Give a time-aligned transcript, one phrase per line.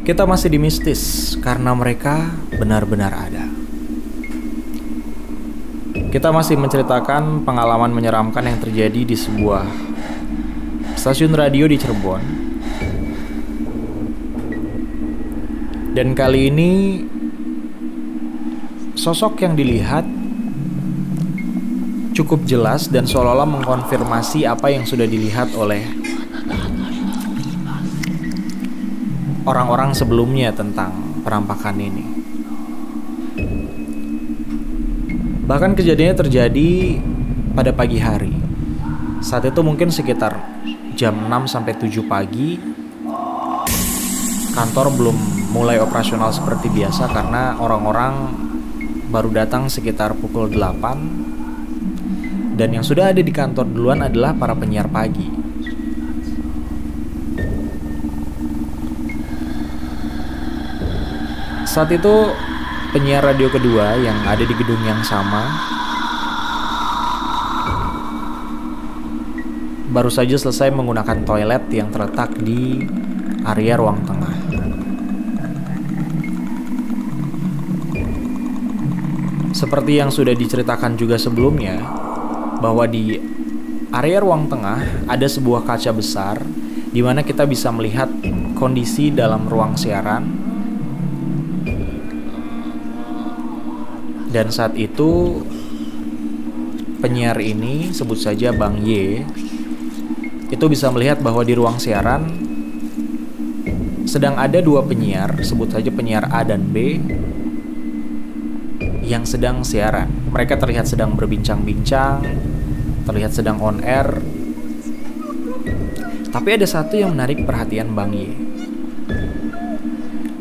[0.00, 3.44] Kita masih di mistis karena mereka benar-benar ada.
[6.08, 9.68] Kita masih menceritakan pengalaman menyeramkan yang terjadi di sebuah
[10.96, 12.22] stasiun radio di Cirebon.
[15.92, 16.70] Dan kali ini
[18.96, 20.08] sosok yang dilihat
[22.16, 25.99] cukup jelas dan seolah-olah mengkonfirmasi apa yang sudah dilihat oleh
[29.50, 32.06] orang-orang sebelumnya tentang perampakan ini.
[35.50, 36.70] Bahkan kejadiannya terjadi
[37.58, 38.30] pada pagi hari.
[39.18, 40.38] Saat itu mungkin sekitar
[40.94, 42.54] jam 6 sampai 7 pagi.
[44.54, 45.16] Kantor belum
[45.50, 48.30] mulai operasional seperti biasa karena orang-orang
[49.10, 54.86] baru datang sekitar pukul 8 dan yang sudah ada di kantor duluan adalah para penyiar
[54.86, 55.26] pagi.
[61.70, 62.34] Saat itu
[62.90, 65.46] penyiar radio kedua yang ada di gedung yang sama
[69.94, 72.82] baru saja selesai menggunakan toilet yang terletak di
[73.46, 74.34] area ruang tengah.
[79.54, 81.78] Seperti yang sudah diceritakan juga sebelumnya,
[82.58, 83.14] bahwa di
[83.94, 86.42] area ruang tengah ada sebuah kaca besar
[86.90, 88.10] di mana kita bisa melihat
[88.58, 90.39] kondisi dalam ruang siaran
[94.30, 95.42] Dan saat itu
[97.02, 99.26] penyiar ini sebut saja Bang Y
[100.50, 102.26] itu bisa melihat bahwa di ruang siaran
[104.06, 106.98] sedang ada dua penyiar, sebut saja penyiar A dan B
[109.06, 110.10] yang sedang siaran.
[110.34, 112.26] Mereka terlihat sedang berbincang-bincang,
[113.06, 114.18] terlihat sedang on air.
[116.30, 118.30] Tapi ada satu yang menarik perhatian Bang Y.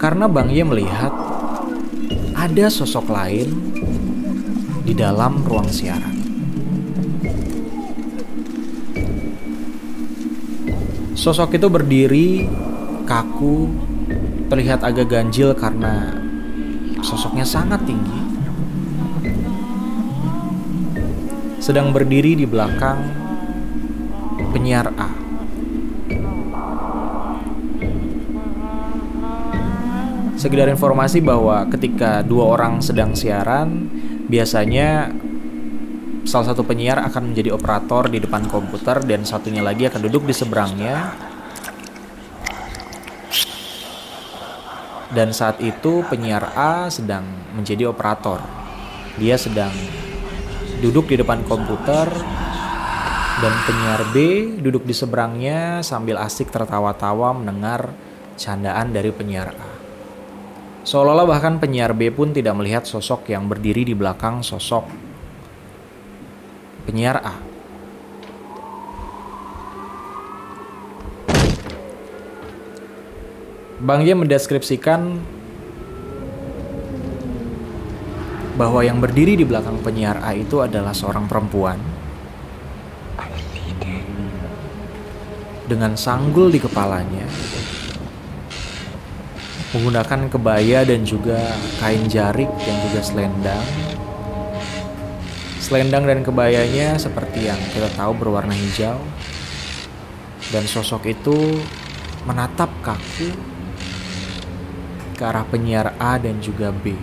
[0.00, 1.27] Karena Bang Y melihat
[2.38, 3.50] ada sosok lain
[4.86, 6.14] di dalam ruang siaran.
[11.18, 12.46] Sosok itu berdiri
[13.02, 13.66] kaku,
[14.46, 16.14] terlihat agak ganjil karena
[17.02, 18.22] sosoknya sangat tinggi.
[21.58, 23.02] Sedang berdiri di belakang
[24.54, 25.27] penyiar A.
[30.38, 33.90] Sekedar informasi bahwa ketika dua orang sedang siaran,
[34.30, 35.10] biasanya
[36.22, 40.30] salah satu penyiar akan menjadi operator di depan komputer dan satunya lagi akan duduk di
[40.30, 41.10] seberangnya.
[45.10, 47.26] Dan saat itu penyiar A sedang
[47.58, 48.38] menjadi operator.
[49.18, 49.74] Dia sedang
[50.78, 52.06] duduk di depan komputer
[53.42, 54.16] dan penyiar B
[54.62, 57.90] duduk di seberangnya sambil asik tertawa-tawa mendengar
[58.38, 59.77] candaan dari penyiar A.
[60.88, 64.88] Seolah-olah bahkan penyiar B pun tidak melihat sosok yang berdiri di belakang sosok
[66.88, 67.36] penyiar A.
[73.84, 75.20] Bang Ye mendeskripsikan
[78.56, 81.76] bahwa yang berdiri di belakang penyiar A itu adalah seorang perempuan
[85.68, 87.28] dengan sanggul di kepalanya
[89.76, 91.36] menggunakan kebaya dan juga
[91.76, 93.66] kain jarik dan juga selendang.
[95.60, 98.96] Selendang dan kebayanya seperti yang kita tahu berwarna hijau.
[100.48, 101.60] Dan sosok itu
[102.24, 103.36] menatap kaku
[105.12, 106.96] ke arah penyiar A dan juga B.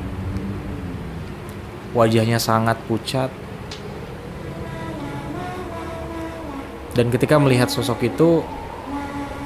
[1.93, 3.29] Wajahnya sangat pucat.
[6.97, 8.41] Dan ketika melihat sosok itu,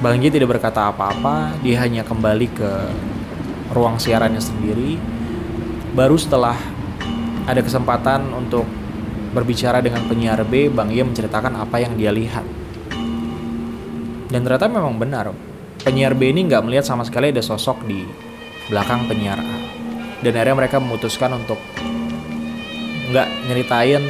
[0.00, 2.72] Bang Ji tidak berkata apa-apa, dia hanya kembali ke
[3.76, 4.96] ruang siarannya sendiri.
[5.92, 6.56] Baru setelah
[7.44, 8.64] ada kesempatan untuk
[9.36, 12.48] berbicara dengan penyiar B, Bang Ye menceritakan apa yang dia lihat.
[14.32, 15.36] Dan ternyata memang benar,
[15.84, 18.00] penyiar B ini nggak melihat sama sekali ada sosok di
[18.72, 19.58] belakang penyiar A.
[20.24, 21.60] Dan akhirnya mereka memutuskan untuk
[23.12, 24.00] nggak nyeritain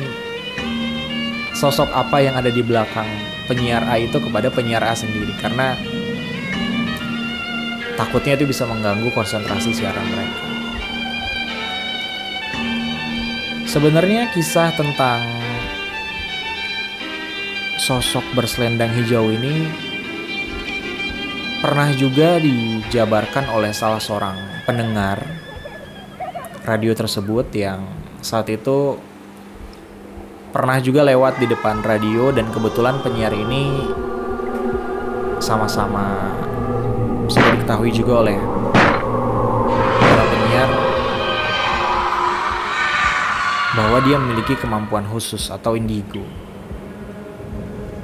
[1.59, 3.11] sosok apa yang ada di belakang
[3.51, 5.75] penyiar A itu kepada penyiar A sendiri karena
[8.01, 10.41] takutnya itu bisa mengganggu konsentrasi siaran mereka.
[13.69, 15.21] Sebenarnya kisah tentang
[17.77, 19.69] sosok berselendang hijau ini
[21.61, 25.21] pernah juga dijabarkan oleh salah seorang pendengar
[26.65, 27.85] radio tersebut yang
[28.25, 28.97] saat itu
[30.57, 33.93] pernah juga lewat di depan radio dan kebetulan penyiar ini
[35.39, 36.40] sama-sama
[37.71, 38.35] diketahui juga oleh
[40.03, 40.71] sadar
[43.79, 46.27] bahwa dia memiliki kemampuan khusus atau indigo.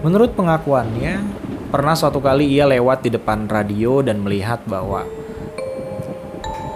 [0.06, 1.18] Menurut pengakuannya,
[1.74, 5.02] pernah suatu kali ia lewat di depan radio dan melihat bahwa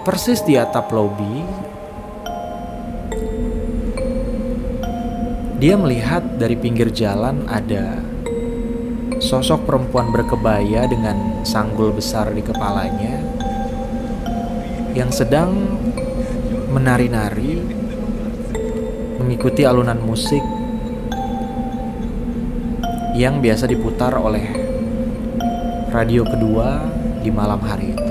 [0.03, 1.47] persis di atap lobi
[5.63, 8.10] dia melihat dari pinggir jalan ada
[9.21, 13.21] sosok perempuan berkebaya dengan sanggul besar di kepalanya
[14.97, 15.77] yang sedang
[16.73, 17.61] menari-nari
[19.21, 20.41] mengikuti alunan musik
[23.13, 24.41] yang biasa diputar oleh
[25.93, 26.81] radio kedua
[27.21, 28.09] di malam hari itu.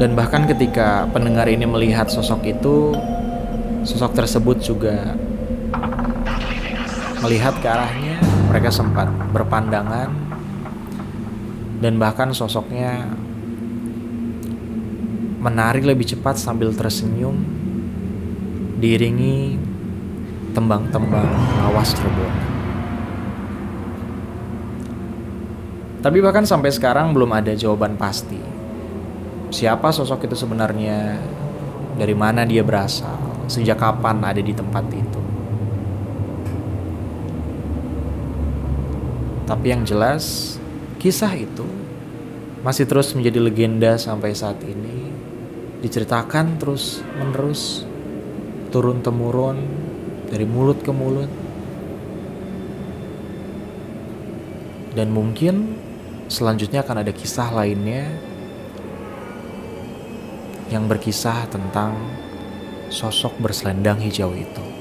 [0.00, 2.96] Dan bahkan ketika pendengar ini melihat sosok itu,
[3.84, 5.12] sosok tersebut juga
[7.20, 8.16] melihat ke arahnya,
[8.48, 10.08] mereka sempat berpandangan
[11.80, 13.08] dan bahkan sosoknya
[15.40, 17.40] menari lebih cepat sambil tersenyum
[18.80, 19.60] diiringi
[20.56, 21.28] tembang-tembang
[21.64, 22.34] lawas Cirebon.
[26.00, 28.40] Tapi bahkan sampai sekarang belum ada jawaban pasti.
[29.52, 31.20] Siapa sosok itu sebenarnya?
[32.00, 33.44] Dari mana dia berasal?
[33.44, 35.19] Sejak kapan ada di tempat itu?
[39.50, 40.54] Tapi yang jelas,
[41.02, 41.66] kisah itu
[42.62, 45.10] masih terus menjadi legenda sampai saat ini
[45.82, 47.82] diceritakan terus menerus
[48.70, 49.58] turun temurun
[50.30, 51.26] dari mulut ke mulut
[54.94, 55.74] dan mungkin
[56.30, 58.06] selanjutnya akan ada kisah lainnya
[60.70, 61.98] yang berkisah tentang
[62.86, 64.79] sosok berselendang hijau itu.